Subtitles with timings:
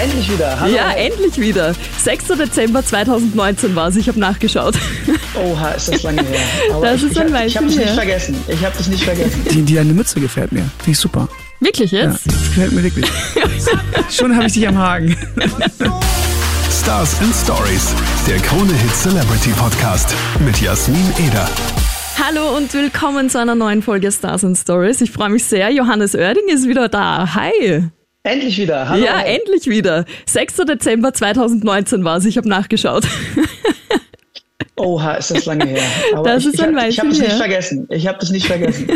[0.00, 0.58] Endlich wieder.
[0.58, 0.74] Hallo.
[0.74, 1.74] Ja, endlich wieder.
[1.98, 2.24] 6.
[2.38, 3.96] Dezember 2019 war es.
[3.96, 4.74] Ich habe nachgeschaut.
[5.34, 6.40] Oha, ist das lange her.
[6.72, 8.36] Aber Das ich, ist ein ich, hab- ich habe Weilchen dich nicht vergessen.
[8.48, 9.44] Ich habe dich nicht vergessen.
[9.50, 10.62] Die, die deine Mütze gefällt mir.
[10.78, 11.28] Finde ich super.
[11.60, 12.26] Wirklich Ja, jetzt?
[12.26, 13.06] das gefällt mir wirklich.
[14.10, 15.14] Schon habe ich dich am Haken.
[16.70, 17.94] Stars and Stories,
[18.26, 20.14] der Krone Hit Celebrity Podcast
[20.44, 21.46] mit Jasmin Eder.
[22.18, 25.00] Hallo und willkommen zu einer neuen Folge Stars and Stories.
[25.02, 25.70] Ich freue mich sehr.
[25.70, 27.34] Johannes Oerding ist wieder da.
[27.34, 27.90] Hi.
[28.22, 28.88] Endlich wieder.
[28.88, 29.04] Hallo.
[29.04, 30.04] Ja, endlich wieder.
[30.26, 30.56] 6.
[30.68, 32.24] Dezember 2019 war es.
[32.26, 33.04] Ich habe nachgeschaut.
[34.76, 35.82] Oha, ist das lange her.
[36.14, 37.86] Aber Das ich, ist ich, ein hab- ich habe dich nicht vergessen.
[37.90, 38.88] Ich habe dich nicht vergessen.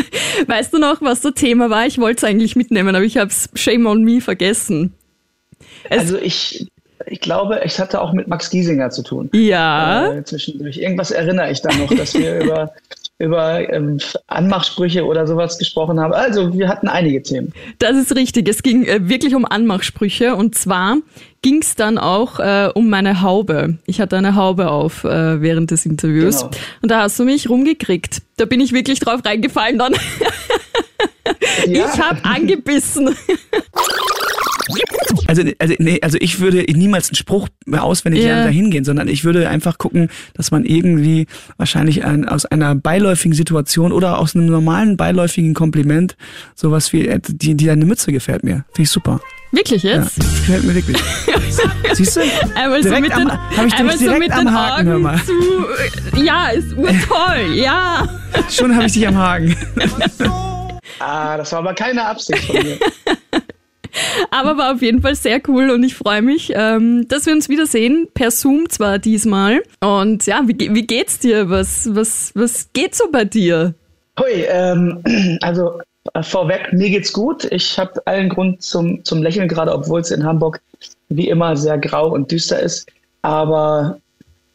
[0.47, 1.85] Weißt du noch, was das Thema war?
[1.85, 4.93] Ich wollte es eigentlich mitnehmen, aber ich habe es shame on me vergessen.
[5.89, 6.67] Es- Also ich,
[7.07, 9.29] ich glaube, es hatte auch mit Max Giesinger zu tun.
[9.33, 10.77] Ja, Äh, zwischendurch.
[10.77, 12.73] Irgendwas erinnere ich da noch, dass wir über,
[13.17, 13.97] über ähm,
[14.27, 16.13] Anmachsprüche oder sowas gesprochen haben.
[16.13, 17.53] Also wir hatten einige Themen.
[17.79, 18.49] das ist richtig.
[18.49, 20.97] Es ging äh, wirklich um Anmachsprüche und zwar
[21.41, 23.77] ging es dann auch äh, um meine Haube.
[23.85, 26.51] Ich hatte eine Haube auf äh, während des Interviews Genau.
[26.81, 28.21] und da hast du mich rumgekriegt.
[28.35, 29.93] Da bin ich wirklich drauf reingefallen dann.
[31.65, 33.07] Ja, Ich habe angebissen.
[35.27, 38.29] Also, also, nee, also ich würde niemals einen Spruch mehr auswendig Ja.
[38.29, 42.75] lernen, dahin gehen, sondern ich würde einfach gucken, dass man irgendwie wahrscheinlich ein, aus einer
[42.75, 46.15] beiläufigen Situation oder aus einem normalen beiläufigen Kompliment
[46.55, 48.65] sowas wie, äh, die, die deine Mütze gefällt mir.
[48.73, 49.19] Finde ich super.
[49.51, 50.17] Wirklich Ja, jetzt?
[50.17, 50.97] das gefällt mir wirklich.
[51.93, 52.21] Siehst du?
[52.55, 54.53] Einmal so Direkt mit den, am- hab ich dich einmal so direkt mit am den
[54.53, 55.21] Haken, hör Augen mal.
[56.13, 56.21] zu.
[56.21, 57.53] Ja, ist urtoll.
[57.55, 58.07] Ja.
[58.49, 59.55] Schon habe ich dich am Haken.
[60.99, 62.77] ah, das war aber keine Absicht von mir.
[64.31, 67.49] Aber war auf jeden Fall sehr cool und ich freue mich, ähm, dass wir uns
[67.49, 68.07] wiedersehen.
[68.13, 69.63] Per Zoom zwar diesmal.
[69.81, 71.49] Und ja, wie, wie geht's dir?
[71.49, 73.73] Was, was, was geht so bei dir?
[74.19, 75.01] Hui, ähm,
[75.41, 75.79] also
[76.13, 77.45] äh, vorweg, mir geht's gut.
[77.51, 80.61] Ich habe allen Grund zum, zum Lächeln, gerade obwohl es in Hamburg
[81.09, 82.87] wie immer sehr grau und düster ist.
[83.21, 83.99] Aber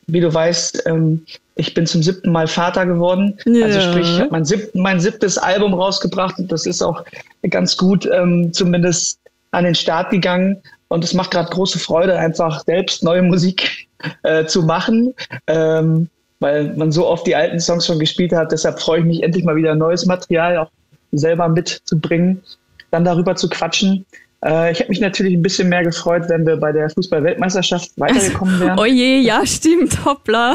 [0.06, 1.24] wie du weißt, ähm,
[1.54, 3.38] ich bin zum siebten Mal Vater geworden.
[3.44, 3.66] Ja.
[3.66, 7.04] Also sprich, ich habe mein, sieb mein siebtes Album rausgebracht und das ist auch
[7.48, 9.19] ganz gut ähm, zumindest
[9.50, 10.62] an den Start gegangen.
[10.88, 13.88] Und es macht gerade große Freude, einfach selbst neue Musik
[14.22, 15.14] äh, zu machen.
[15.46, 16.08] Ähm,
[16.40, 18.50] weil man so oft die alten Songs schon gespielt hat.
[18.50, 20.70] Deshalb freue ich mich endlich mal wieder neues Material auch
[21.12, 22.42] selber mitzubringen,
[22.90, 24.06] dann darüber zu quatschen.
[24.44, 28.58] Äh, ich hätte mich natürlich ein bisschen mehr gefreut, wenn wir bei der Fußball-Weltmeisterschaft weitergekommen
[28.58, 28.78] wären.
[28.78, 30.54] Oh je, ja, stimmt, hoppla.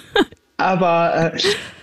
[0.56, 1.38] Aber äh,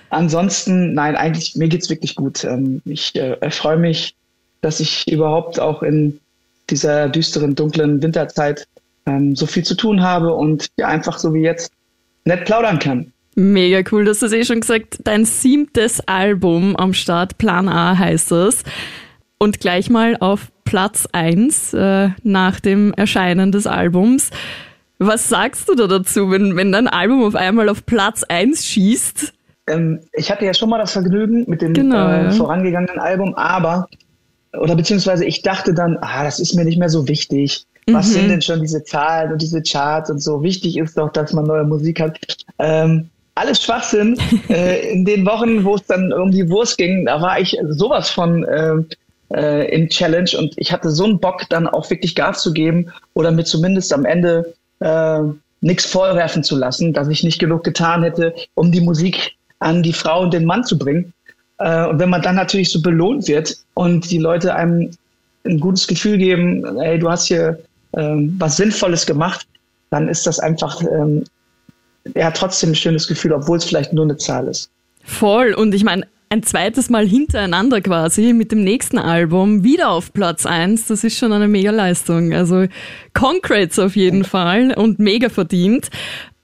[0.10, 2.44] ansonsten, nein, eigentlich, mir geht's wirklich gut.
[2.44, 4.16] Ähm, ich äh, freue mich,
[4.62, 6.20] dass ich überhaupt auch in
[6.70, 8.68] dieser düsteren, dunklen Winterzeit
[9.06, 11.72] ähm, so viel zu tun habe und ja, einfach so wie jetzt
[12.26, 13.12] nett plaudern kann.
[13.36, 15.00] Mega cool, das hast du eh schon gesagt.
[15.04, 18.64] Dein siebtes Album am Start, Plan A heißt es.
[19.38, 24.30] Und gleich mal auf Platz 1 äh, nach dem Erscheinen des Albums.
[24.98, 29.34] Was sagst du da dazu, wenn, wenn dein Album auf einmal auf Platz 1 schießt?
[29.68, 33.88] Ähm, ich hatte ja schon mal das Vergnügen mit dem Genau, äh, vorangegangenen Album, aber,
[34.60, 37.66] oder beziehungsweise ich dachte dann, ah, das ist mir nicht mehr so wichtig.
[37.88, 38.14] Was Mhm.
[38.14, 40.42] sind denn schon diese Zahlen und diese Charts und so?
[40.42, 42.18] Wichtig ist doch, dass man neue Musik hat.
[42.58, 44.18] Ähm, alles Schwachsinn.
[44.50, 48.10] äh, in den Wochen, wo es dann um die Wurst ging, da war ich sowas
[48.10, 48.88] von ähm,
[49.34, 52.92] äh, in Challenge und ich hatte so einen Bock, dann auch wirklich Gas zu geben
[53.14, 55.20] oder mir zumindest am Ende äh,
[55.62, 59.94] nichts vorwerfen zu lassen, dass ich nicht genug getan hätte, um die Musik an die
[59.94, 61.14] Frau und den Mann zu bringen.
[61.60, 64.92] Äh, und wenn man dann natürlich so belohnt wird und die Leute einem
[65.46, 67.60] ein gutes Gefühl geben, ey, du hast hier
[67.96, 69.48] ähm, was Sinnvolles gemacht,
[69.90, 71.24] dann ist das einfach ähm,
[72.16, 74.70] ja trotzdem ein schönes Gefühl, obwohl es vielleicht nur eine Zahl ist.
[75.04, 75.54] Voll.
[75.54, 80.46] Und ich meine, ein zweites Mal hintereinander quasi mit dem nächsten Album wieder auf Platz
[80.46, 82.34] 1, das ist schon eine mega Leistung.
[82.34, 82.66] Also
[83.14, 85.90] Concrates auf jeden Fall und mega verdient.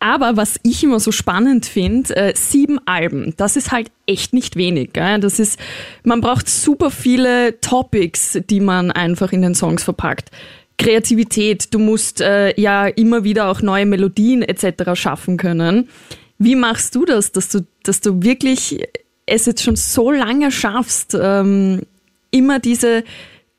[0.02, 4.56] Aber was ich immer so spannend finde, äh, sieben Alben, das ist halt echt nicht
[4.56, 4.94] wenig.
[4.94, 5.20] Gell?
[5.20, 5.60] Das ist,
[6.04, 10.32] man braucht super viele Topics, die man einfach in den Songs verpackt.
[10.80, 14.96] Kreativität, du musst äh, ja immer wieder auch neue Melodien etc.
[14.96, 15.88] schaffen können.
[16.40, 18.84] Wie machst du das, dass du, dass du wirklich
[19.28, 21.84] es jetzt schon so lange schaffst, ähm,
[22.32, 23.04] immer diese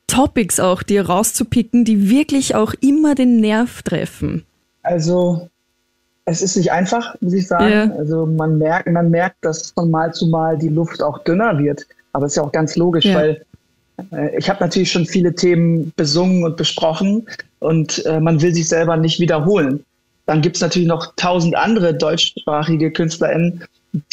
[0.07, 4.43] Topics auch dir rauszupicken, die wirklich auch immer den Nerv treffen?
[4.81, 5.47] Also
[6.25, 7.71] es ist nicht einfach, muss ich sagen.
[7.71, 7.95] Ja.
[7.97, 11.85] Also man merkt, man merkt, dass von Mal zu Mal die Luft auch dünner wird.
[12.13, 13.15] Aber es ist ja auch ganz logisch, Ja.
[13.15, 13.45] weil
[14.11, 17.27] äh, ich habe natürlich schon viele Themen besungen und besprochen
[17.59, 19.83] und äh, man will sich selber nicht wiederholen.
[20.25, 23.63] Dann gibt es natürlich noch tausend andere deutschsprachige KünstlerInnen,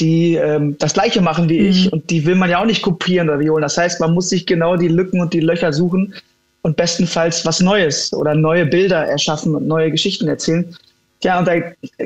[0.00, 3.28] die ähm, das Gleiche machen wie ich und die will man ja auch nicht kopieren
[3.28, 3.62] oder wiederholen.
[3.62, 6.14] Das heißt, man muss sich genau die Lücken und die Löcher suchen
[6.62, 10.74] und bestenfalls was Neues oder neue Bilder erschaffen und neue Geschichten erzählen.
[11.22, 11.54] Ja, und da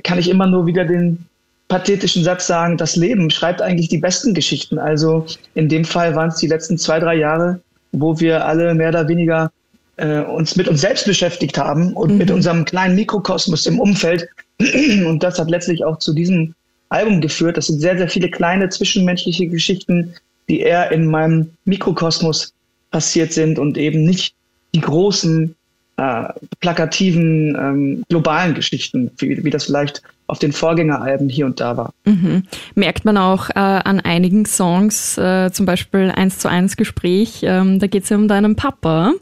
[0.02, 1.24] kann ich immer nur wieder den
[1.68, 4.78] pathetischen Satz sagen, das Leben schreibt eigentlich die besten Geschichten.
[4.78, 7.60] Also in dem Fall waren es die letzten zwei, drei Jahre,
[7.92, 9.50] wo wir alle mehr oder weniger
[9.96, 12.18] äh, uns mit uns selbst beschäftigt haben und mhm.
[12.18, 14.28] mit unserem kleinen Mikrokosmos im Umfeld.
[14.58, 16.54] Und das hat letztlich auch zu diesem
[16.88, 17.56] Album geführt.
[17.56, 20.14] Das sind sehr, sehr viele kleine zwischenmenschliche Geschichten,
[20.48, 22.52] die eher in meinem Mikrokosmos
[22.90, 24.34] passiert sind und eben nicht
[24.74, 25.54] die großen
[25.96, 26.24] äh,
[26.60, 31.92] plakativen, ähm, globalen Geschichten, wie, wie das vielleicht auf den Vorgängeralben hier und da war.
[32.04, 32.44] Mhm.
[32.74, 37.78] Merkt man auch äh, an einigen Songs, äh, zum Beispiel 1 zu 1 Gespräch, ähm,
[37.78, 39.12] da geht es ja um deinen Papa.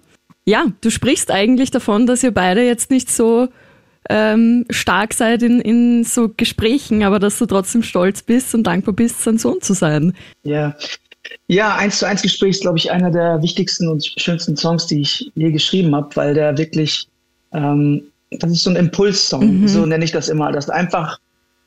[0.44, 3.48] Ja, du sprichst eigentlich davon, dass ihr beide jetzt nicht so
[4.08, 8.94] ähm, stark seid in, in so Gesprächen, aber dass du trotzdem stolz bist und dankbar
[8.94, 10.14] bist, sein Sohn zu sein.
[10.42, 10.75] Ja,
[11.52, 15.02] ja, eins zu eins Gespräch ist, glaube ich, einer der wichtigsten und schönsten Songs, die
[15.02, 17.08] ich je geschrieben habe, weil der wirklich,
[17.52, 19.69] ähm, das ist so ein Impulssong, mhm.
[19.69, 20.50] so nenne ich das immer.
[20.50, 21.19] Das einfach,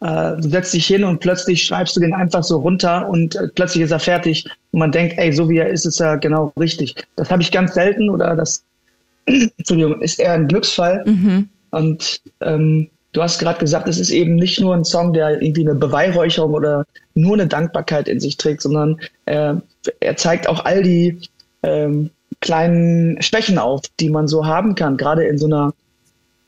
[0.01, 3.47] äh, du setzt dich hin und plötzlich schreibst du den einfach so runter und äh,
[3.53, 6.51] plötzlich ist er fertig und man denkt, ey, so wie er ist, ist er genau
[6.59, 6.95] richtig.
[7.15, 8.63] Das habe ich ganz selten oder das,
[9.25, 11.03] Entschuldigung, ist eher ein Glücksfall.
[11.05, 11.49] Mhm.
[11.69, 15.67] Und ähm, du hast gerade gesagt, es ist eben nicht nur ein Song, der irgendwie
[15.67, 16.85] eine Beweihräucherung oder
[17.15, 19.55] nur eine Dankbarkeit in sich trägt, sondern äh,
[19.99, 21.19] er zeigt auch all die
[21.63, 25.73] ähm, kleinen Schwächen auf, die man so haben kann, gerade in so einer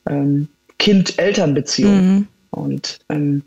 [0.08, 0.48] ähm,
[0.78, 1.94] Kind-Eltern-Beziehung.
[1.94, 2.28] Mhm.
[2.50, 3.42] Und ähm,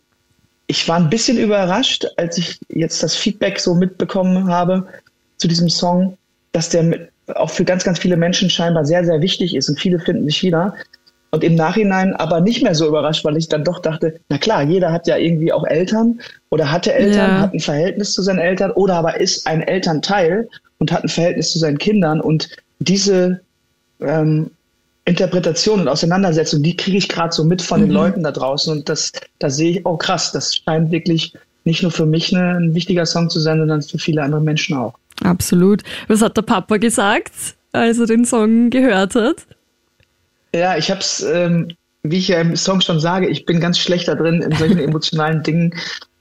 [0.67, 4.87] ich war ein bisschen überrascht, als ich jetzt das Feedback so mitbekommen habe
[5.37, 6.17] zu diesem Song,
[6.51, 9.79] dass der mit, auch für ganz, ganz viele Menschen scheinbar sehr, sehr wichtig ist und
[9.79, 10.75] viele finden sich wieder.
[11.33, 14.63] Und im Nachhinein aber nicht mehr so überrascht, weil ich dann doch dachte, na klar,
[14.63, 16.19] jeder hat ja irgendwie auch Eltern
[16.49, 17.39] oder hatte Eltern, ja.
[17.39, 20.49] hat ein Verhältnis zu seinen Eltern oder aber ist ein Elternteil
[20.79, 22.19] und hat ein Verhältnis zu seinen Kindern.
[22.19, 22.49] Und
[22.79, 23.39] diese
[24.01, 24.51] ähm,
[25.05, 27.85] Interpretation und Auseinandersetzung, die kriege ich gerade so mit von mhm.
[27.85, 28.71] den Leuten da draußen.
[28.71, 31.33] Und das, da sehe ich, oh krass, das scheint wirklich
[31.63, 34.75] nicht nur für mich eine, ein wichtiger Song zu sein, sondern für viele andere Menschen
[34.75, 34.95] auch.
[35.23, 35.83] Absolut.
[36.07, 37.31] Was hat der Papa gesagt,
[37.71, 39.45] als er den Song gehört hat?
[40.53, 41.69] Ja, ich habe es, ähm,
[42.03, 44.79] wie ich ja im Song schon sage, ich bin ganz schlecht da drin, in solchen
[44.89, 45.73] emotionalen Dingen,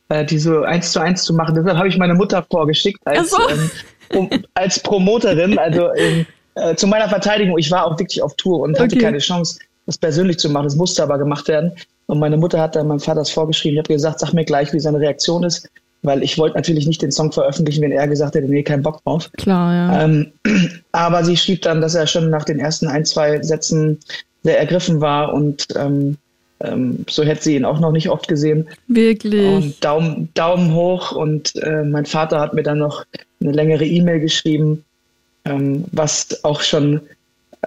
[0.08, 1.54] äh, die so eins zu eins zu machen.
[1.54, 3.38] Deshalb habe ich meine Mutter vorgeschickt als, so.
[3.48, 3.70] ähm,
[4.14, 5.58] um, als Promoterin.
[5.58, 9.18] Also ähm, äh, zu meiner Verteidigung, ich war auch wirklich auf Tour und hatte keine
[9.18, 10.66] Chance, das persönlich zu machen.
[10.66, 11.72] Es musste aber gemacht werden.
[12.06, 13.76] Und meine Mutter hat dann meinem Vater das vorgeschrieben.
[13.76, 15.68] Ich habe gesagt, sag mir gleich, wie seine Reaktion ist
[16.02, 19.02] weil ich wollte natürlich nicht den Song veröffentlichen, wenn er gesagt hätte, nee, keinen Bock
[19.04, 19.30] drauf.
[19.36, 20.04] Klar, ja.
[20.04, 20.32] Ähm,
[20.92, 23.98] aber sie schrieb dann, dass er schon nach den ersten ein, zwei Sätzen
[24.42, 26.16] sehr ergriffen war und ähm,
[26.62, 28.68] ähm, so hätte sie ihn auch noch nicht oft gesehen.
[28.86, 29.46] Wirklich.
[29.46, 33.04] Und Daumen, Daumen hoch und äh, mein Vater hat mir dann noch
[33.40, 34.84] eine längere E-Mail geschrieben,
[35.44, 37.00] ähm, was auch schon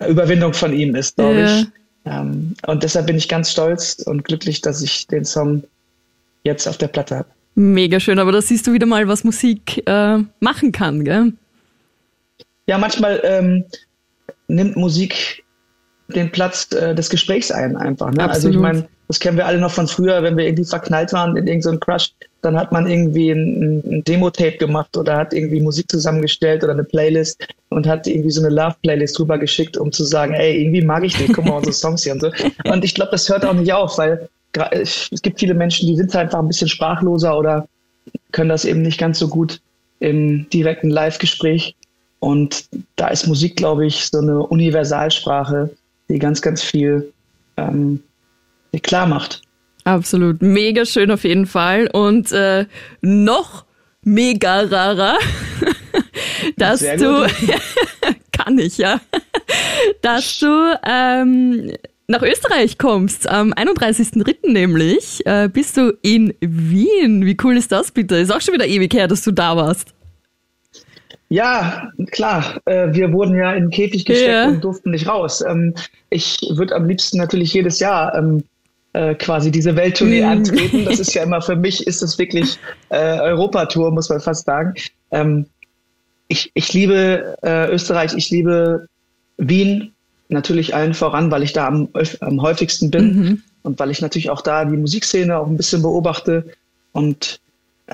[0.08, 1.60] Überwindung von ihm ist, glaube ja.
[1.60, 1.68] ich.
[2.06, 5.64] Ähm, und deshalb bin ich ganz stolz und glücklich, dass ich den Song
[6.44, 7.30] jetzt auf der Platte habe.
[7.56, 11.34] Mega schön, aber da siehst du wieder mal, was Musik äh, machen kann, gell?
[12.66, 13.66] Ja, manchmal ähm,
[14.48, 15.44] nimmt Musik
[16.08, 18.12] den Platz äh, des Gesprächs ein, einfach.
[18.12, 18.30] Ne?
[18.30, 21.36] Also ich meine, das kennen wir alle noch von früher, wenn wir irgendwie verknallt waren
[21.38, 22.12] in irgendeinen so Crush,
[22.42, 26.84] dann hat man irgendwie ein, ein Demo-Tape gemacht oder hat irgendwie Musik zusammengestellt oder eine
[26.84, 31.04] Playlist und hat irgendwie so eine Love-Playlist drüber geschickt, um zu sagen, ey, irgendwie mag
[31.04, 32.32] ich dich, guck mal unsere Songs hier und so.
[32.66, 34.28] Und ich glaube, das hört auch nicht auf, weil
[34.72, 37.68] es gibt viele Menschen, die sind einfach ein bisschen sprachloser oder
[38.32, 39.62] können das eben nicht ganz so gut
[40.00, 41.76] im direkten Live-Gespräch.
[42.20, 45.70] Und da ist Musik, glaube ich, so eine Universalsprache,
[46.10, 47.12] die ganz, ganz viel
[47.58, 48.02] ähm,
[48.82, 49.42] klar macht.
[49.84, 50.42] Absolut.
[50.42, 51.88] Mega schön auf jeden Fall.
[51.88, 52.66] Und äh,
[53.02, 53.66] noch
[54.04, 55.18] mega rarer,
[56.58, 57.28] dass du,
[58.32, 59.02] kann ich ja,
[60.02, 61.72] dass du ähm,
[62.08, 64.52] nach Österreich kommst, am 31.03.
[64.52, 67.26] nämlich, äh, bist du in Wien.
[67.26, 68.16] Wie cool ist das bitte?
[68.18, 69.94] Ist auch schon wieder ewig her, dass du da warst.
[71.30, 72.62] Ja, klar.
[72.66, 74.48] Äh, wir wurden ja in den Käfig gesteckt ja.
[74.50, 75.44] und durften nicht raus.
[75.48, 75.74] Ähm,
[76.10, 78.44] ich würde am liebsten natürlich jedes Jahr ähm,
[78.94, 80.30] äh, quasi diese Welttournee mm.
[80.30, 80.86] antreten.
[80.86, 84.76] Das ist ja immer für mich, ist es wirklich äh, Europatour, muss man fast sagen.
[85.10, 85.48] Ähm,
[86.28, 88.88] ich, ich liebe äh, Österreich, ich liebe
[89.38, 89.93] Wien,
[90.34, 93.42] natürlich allen voran, weil ich da am, am häufigsten bin mhm.
[93.64, 96.46] und weil ich natürlich auch da die Musikszene auch ein bisschen beobachte.
[96.92, 97.40] Und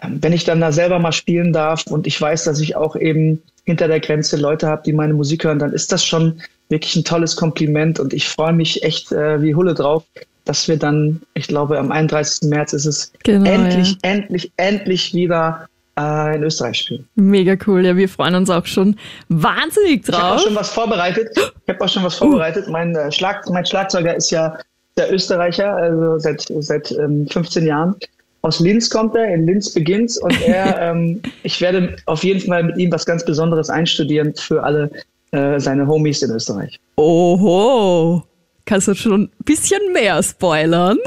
[0.01, 2.95] ähm, wenn ich dann da selber mal spielen darf und ich weiß, dass ich auch
[2.95, 6.95] eben hinter der Grenze Leute habe, die meine Musik hören, dann ist das schon wirklich
[6.95, 10.03] ein tolles Kompliment und ich freue mich echt äh, wie Hulle drauf,
[10.45, 12.49] dass wir dann, ich glaube, am 31.
[12.49, 13.97] März ist es genau, endlich, ja.
[14.01, 15.68] endlich, endlich wieder
[15.99, 17.07] äh, in Österreich spielen.
[17.15, 17.85] Mega cool.
[17.85, 18.95] Ja, wir freuen uns auch schon
[19.27, 20.41] wahnsinnig Ich habe auch drauf.
[20.41, 21.29] schon was vorbereitet.
[21.35, 22.67] Ich habe auch schon was vorbereitet.
[22.69, 24.57] Mein, äh, Schlag, mein Schlagzeuger ist ja
[24.97, 27.95] der Österreicher, also seit, seit ähm, 15 Jahren.
[28.41, 32.63] Aus Linz kommt er, in Linz beginnt's und er, ähm, ich werde auf jeden Fall
[32.63, 34.89] mit ihm was ganz Besonderes einstudieren für alle
[35.31, 36.79] äh, seine Homies in Österreich.
[36.95, 38.23] Oho.
[38.65, 40.97] Kannst du schon ein bisschen mehr spoilern?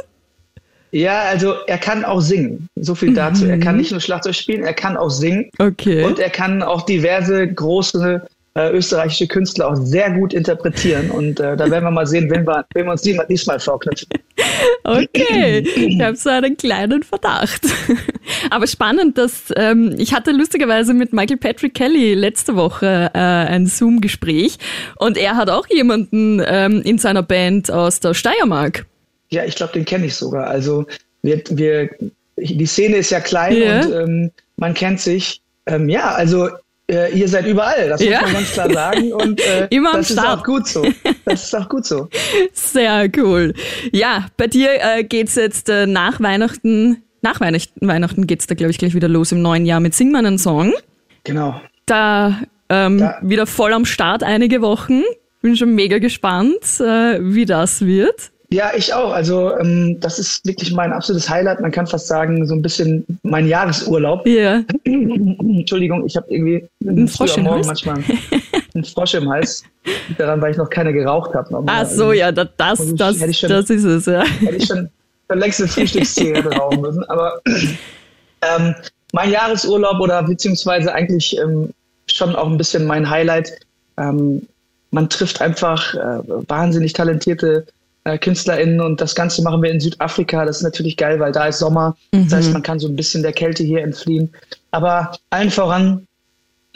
[0.92, 2.68] Ja, also er kann auch singen.
[2.76, 3.46] So viel dazu.
[3.46, 5.50] Er kann nicht nur Schlagzeug spielen, er kann auch singen.
[5.58, 6.04] Okay.
[6.04, 11.10] Und er kann auch diverse große äh, österreichische Künstler auch sehr gut interpretieren.
[11.10, 13.58] Und äh, da werden wir mal sehen, wenn wir, wenn wir uns die mal- diesmal
[13.58, 14.08] vorknüpfen.
[14.84, 17.62] Okay, ich habe so einen kleinen Verdacht.
[18.50, 23.66] Aber spannend, dass ähm, ich hatte lustigerweise mit Michael Patrick Kelly letzte Woche äh, ein
[23.66, 24.58] Zoom-Gespräch
[24.96, 28.86] und er hat auch jemanden ähm, in seiner Band aus der Steiermark.
[29.32, 30.46] Ja, ich glaube, den kenne ich sogar.
[30.46, 30.86] Also
[31.22, 31.90] wir, wir,
[32.36, 33.80] die Szene ist ja klein Ja.
[33.80, 35.40] und ähm, man kennt sich.
[35.66, 36.48] Ähm, ja, also
[36.90, 38.20] äh, ihr seid überall, das Ja.
[38.20, 39.12] muss man ganz klar sagen.
[39.12, 40.40] Und äh, Immer am das ist Start.
[40.40, 40.84] auch gut so.
[41.24, 42.08] Das ist auch gut so.
[42.52, 43.54] Sehr cool.
[43.92, 48.72] Ja, bei dir äh, geht's jetzt äh, nach Weihnachten, nach Weihnachten, Weihnachten geht's da glaube
[48.72, 50.72] ich gleich wieder los im neuen Jahr mit Sing meinen Song.
[51.24, 51.60] Genau.
[51.86, 55.02] Da, ähm, Da- wieder voll am Start einige Wochen.
[55.40, 58.30] Bin schon mega gespannt, äh, wie das wird.
[58.52, 59.12] Ja, ich auch.
[59.12, 61.60] Also ähm, das ist wirklich mein absolutes Highlight.
[61.60, 64.26] Man kann fast sagen, so ein bisschen mein Jahresurlaub.
[64.26, 64.62] Ja.
[64.84, 67.66] Entschuldigung, ich habe irgendwie Ein Frosch im Hals?
[67.66, 68.02] manchmal
[68.74, 69.64] einen Frosch im Hals.
[70.18, 71.62] Daran, weil ich noch keine geraucht habe.
[71.66, 74.22] Ach so, ja, da, das, das, ich schon- das ist es, ja.
[74.22, 74.88] Hätte ich schon
[75.30, 77.04] schon längst eine Frühstückszigarette rauchen müssen.
[77.04, 78.74] Aber ähm,
[79.12, 81.70] mein Jahresurlaub oder beziehungsweise eigentlich ähm,
[82.06, 83.52] schon auch ein bisschen mein Highlight.
[83.96, 84.46] Ähm,
[84.90, 87.66] man trifft einfach äh, wahnsinnig talentierte
[88.04, 90.44] äh, KünstlerInnen und das Ganze machen wir in Südafrika.
[90.44, 91.96] Das ist natürlich geil, weil da ist Sommer.
[92.10, 94.30] Das heißt, man kann so ein bisschen der Kälte hier entfliehen.
[94.70, 96.06] Aber allen voran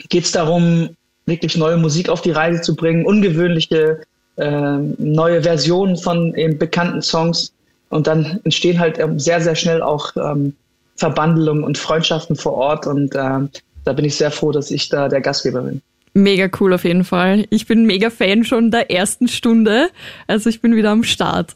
[0.09, 0.89] geht es darum,
[1.25, 4.01] wirklich neue Musik auf die Reise zu bringen, ungewöhnliche
[4.37, 7.51] ähm, neue Versionen von eben bekannten Songs.
[7.89, 10.53] Und dann entstehen halt ähm, sehr, sehr schnell auch ähm,
[10.95, 12.87] Verbandelungen und Freundschaften vor Ort.
[12.87, 13.49] Und ähm,
[13.83, 15.81] da bin ich sehr froh, dass ich da der Gastgeber bin.
[16.17, 17.45] Mega cool auf jeden Fall.
[17.51, 19.89] Ich bin mega Fan schon der ersten Stunde.
[20.25, 21.55] Also ich bin wieder am Start.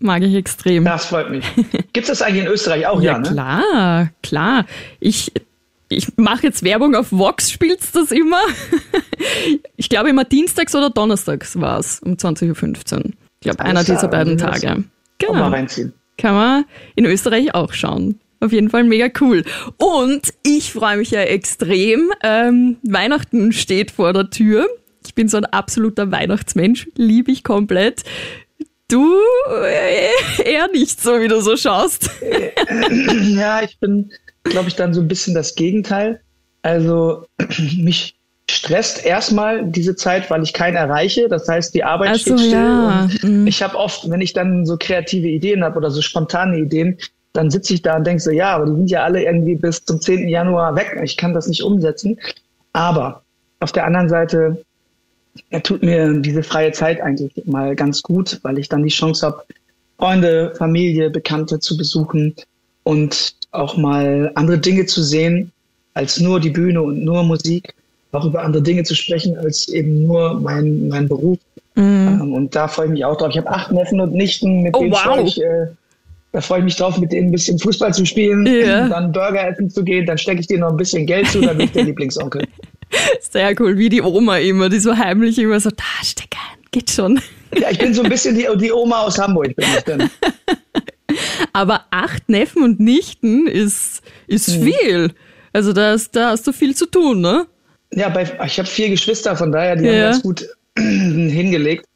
[0.00, 0.84] Mag ich extrem.
[0.84, 1.44] Das freut mich.
[1.92, 3.00] Gibt es das eigentlich in Österreich auch?
[3.00, 3.28] Ja, Ja, ne?
[3.28, 4.66] klar, klar.
[4.98, 5.30] Ich,
[5.88, 8.40] ich mache jetzt Werbung auf Vox, spielt's das immer.
[9.76, 13.04] Ich glaube immer dienstags oder donnerstags war's um 20.15 Uhr.
[13.04, 14.84] Ich glaube, einer dieser beiden Tage.
[15.18, 15.48] Genau.
[15.48, 15.92] reinziehen.
[16.18, 18.20] Kann man in Österreich auch schauen.
[18.44, 19.42] Auf jeden Fall mega cool.
[19.78, 22.10] Und ich freue mich ja extrem.
[22.22, 24.68] Ähm, Weihnachten steht vor der Tür.
[25.06, 28.02] Ich bin so ein absoluter Weihnachtsmensch, liebe ich komplett.
[28.88, 29.14] Du
[29.64, 30.10] äh,
[30.44, 32.10] eher nicht so, wie du so schaust.
[33.22, 34.10] Ja, ich bin,
[34.42, 36.20] glaube ich, dann so ein bisschen das Gegenteil.
[36.60, 37.24] Also
[37.78, 38.14] mich
[38.50, 41.28] stresst erstmal diese Zeit, weil ich keinen erreiche.
[41.28, 42.52] Das heißt, die Arbeit so, steht still.
[42.52, 43.08] ja.
[43.22, 43.46] Mhm.
[43.46, 46.98] ich habe oft, wenn ich dann so kreative Ideen habe oder so spontane Ideen,
[47.34, 49.84] dann sitze ich da und denke so, ja, aber die sind ja alle irgendwie bis
[49.84, 50.28] zum 10.
[50.28, 50.98] Januar weg.
[51.02, 52.18] Ich kann das nicht umsetzen.
[52.72, 53.22] Aber
[53.60, 54.64] auf der anderen Seite
[55.50, 59.26] ja, tut mir diese freie Zeit eigentlich mal ganz gut, weil ich dann die Chance
[59.26, 59.42] habe,
[59.98, 62.34] Freunde, Familie, Bekannte zu besuchen
[62.84, 65.50] und auch mal andere Dinge zu sehen
[65.94, 67.74] als nur die Bühne und nur Musik,
[68.12, 71.38] auch über andere Dinge zu sprechen als eben nur mein, mein Beruf.
[71.76, 73.30] Ähm, Und da freue ich mich auch drauf.
[73.30, 74.78] Ich habe acht Neffen und Nichten, mit Mhm.
[74.78, 75.26] Oh, denen wow.
[75.26, 75.66] ich, äh,
[76.34, 78.88] da freue ich mich drauf, mit denen ein bisschen Fußball zu spielen, Ja.
[78.88, 81.56] dann Burger essen zu gehen, dann stecke ich denen noch ein bisschen Geld zu, dann
[81.56, 82.42] bin ich der Lieblingsonkel.
[83.20, 86.90] Sehr cool, wie die Oma immer, die so heimlich immer so, da steck ein, geht
[86.90, 87.20] schon.
[87.56, 89.54] Ja, ich bin so ein bisschen die, die Oma aus Hamburg.
[89.54, 90.10] Bin ich denn.
[91.52, 94.64] Aber acht Neffen und Nichten ist, ist Mhm.
[94.64, 95.10] viel.
[95.52, 97.46] Also da hast, da hast du viel zu tun, ne?
[97.92, 100.10] Ja, bei, ich habe vier Geschwister, von daher, die haben Ja.
[100.10, 100.44] ganz gut
[100.76, 101.86] hingelegt.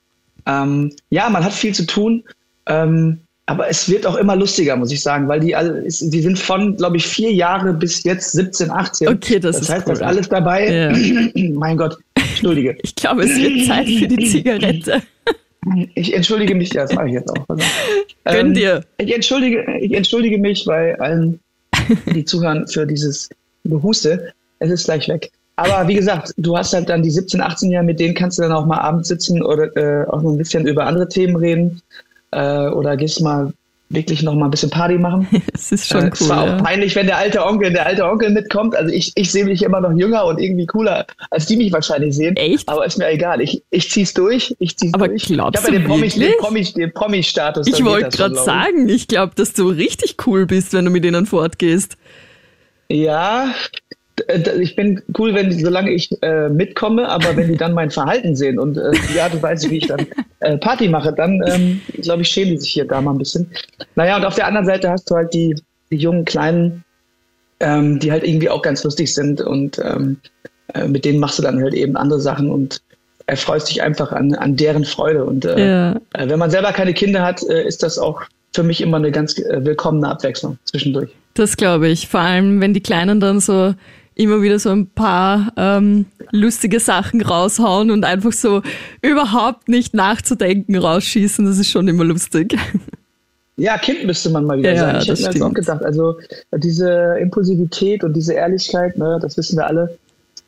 [0.46, 2.22] Ähm, ja, man hat viel zu tun,
[2.66, 3.18] ähm,
[3.48, 6.76] aber es wird auch immer lustiger, muss ich sagen, weil die alle, die sind von,
[6.76, 9.08] glaube ich, vier Jahre bis jetzt 17, 18.
[9.08, 9.94] Okay, das das ist heißt, cool.
[9.94, 10.92] da ist alles dabei.
[11.54, 12.76] mein Gott, entschuldige.
[12.82, 15.02] Ich glaube, es wird Zeit für die Zigarette.
[15.96, 17.44] Ich entschuldige mich, ja, das mache ich jetzt auch.
[18.24, 18.82] Gönn dir.
[18.96, 21.40] Ich entschuldige, ich entschuldige mich bei allen,
[22.14, 23.28] die zuhören, für dieses
[23.64, 24.32] Gehuste.
[24.60, 25.30] Es ist gleich weg.
[25.56, 28.42] Aber wie gesagt, du hast halt dann die 17, 18 Jahre, mit denen kannst du
[28.42, 31.82] dann auch mal abends sitzen oder äh, auch noch ein bisschen über andere Themen reden.
[32.30, 33.52] Äh, oder gehst mal
[33.90, 35.26] wirklich noch mal ein bisschen Party machen.
[35.54, 36.12] Es ist schon äh, cool.
[36.12, 36.62] Es war auch ja.
[36.62, 38.76] peinlich, wenn der alte Onkel, der alte Onkel mitkommt.
[38.76, 42.14] Also ich, ich sehe mich immer noch jünger und irgendwie cooler, als die mich wahrscheinlich
[42.14, 42.36] sehen.
[42.36, 42.68] Echt?
[42.68, 43.40] Aber ist mir egal.
[43.40, 44.54] Ich, ich zieh's durch.
[44.60, 45.24] Ich zieh's Aber durch.
[45.24, 46.38] glaubst ich habe ja du den Promi, den wirklich?
[46.38, 47.66] Promi, den Promi-Status.
[47.66, 51.26] Ich wollte gerade sagen, ich glaube, dass du richtig cool bist, wenn du mit denen
[51.26, 51.96] fortgehst.
[52.90, 53.52] Ja,
[54.60, 58.58] ich bin cool, wenn solange ich äh, mitkomme, aber wenn die dann mein Verhalten sehen
[58.58, 60.06] und äh, die Art und Weise, wie ich dann
[60.40, 63.50] äh, Party mache, dann ähm, glaube ich, schämen die sich hier da mal ein bisschen.
[63.94, 65.54] Naja, und auf der anderen Seite hast du halt die,
[65.90, 66.82] die jungen Kleinen,
[67.60, 70.18] ähm, die halt irgendwie auch ganz lustig sind und ähm,
[70.74, 72.80] äh, mit denen machst du dann halt eben andere Sachen und
[73.26, 75.24] erfreust dich einfach an, an deren Freude.
[75.24, 75.92] Und äh, Ja.
[76.14, 78.22] äh, wenn man selber keine Kinder hat, äh, ist das auch
[78.54, 81.10] für mich immer eine ganz äh, willkommene Abwechslung zwischendurch.
[81.34, 82.08] Das glaube ich.
[82.08, 83.74] Vor allem, wenn die Kleinen dann so
[84.18, 88.62] immer wieder so ein paar ähm, lustige Sachen raushauen und einfach so
[89.00, 91.46] überhaupt nicht nachzudenken rausschießen.
[91.46, 92.56] Das ist schon immer lustig.
[93.56, 94.96] Ja, Kind müsste man mal wieder Ja, sein.
[95.02, 95.84] Ich hätte mir das auch gedacht.
[95.84, 96.18] Also
[96.54, 99.98] diese Impulsivität und diese Ehrlichkeit, ne, das wissen wir alle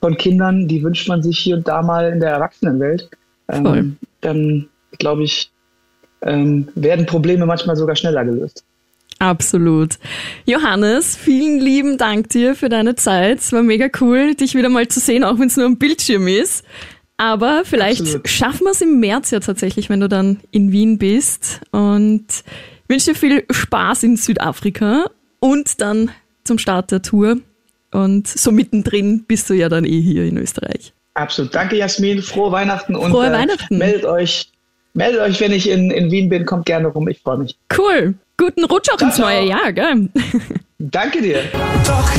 [0.00, 3.08] von Kindern, die wünscht man sich hier und da mal in der Erwachsenenwelt.
[3.48, 5.50] Ähm, dann, glaube ich,
[6.22, 8.64] ähm, werden Probleme manchmal sogar schneller gelöst.
[9.20, 9.98] Absolut.
[10.46, 13.38] Johannes, vielen lieben Dank dir für deine Zeit.
[13.40, 16.26] Es war mega cool, dich wieder mal zu sehen, auch wenn es nur ein Bildschirm
[16.26, 16.64] ist.
[17.18, 18.28] Aber vielleicht Absolut.
[18.28, 21.60] schaffen wir es im März ja tatsächlich, wenn du dann in Wien bist.
[21.70, 22.24] Und
[22.88, 25.04] wünsche dir viel Spaß in Südafrika
[25.38, 26.10] und dann
[26.44, 27.36] zum Start der Tour.
[27.92, 30.94] Und so mittendrin bist du ja dann eh hier in Österreich.
[31.12, 31.54] Absolut.
[31.54, 32.22] Danke, Jasmin.
[32.22, 33.76] Frohe Weihnachten und Frohe äh, Weihnachten.
[33.76, 34.50] meldet euch,
[34.94, 36.46] meldet euch, wenn ich in, in Wien bin.
[36.46, 37.06] Kommt gerne rum.
[37.06, 37.58] Ich freue mich.
[37.76, 38.14] Cool.
[38.40, 39.26] Guten Rutsch auch ins ciao.
[39.28, 40.08] neue Jahr, gell?
[40.78, 41.42] Danke dir.
[41.86, 42.10] Doch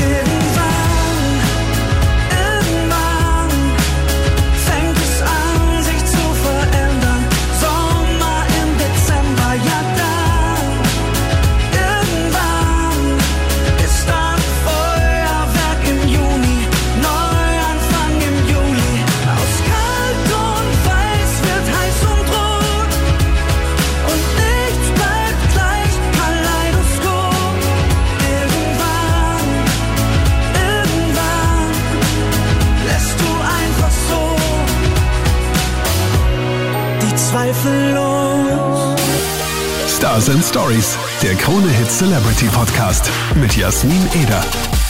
[40.21, 44.80] Stars and Stories, der Krone Hit Celebrity Podcast mit Jasmin Eder.